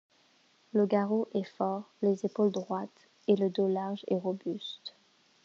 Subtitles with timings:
[0.73, 4.95] Le garrot est fort, les épaules droites et le dos large et robuste.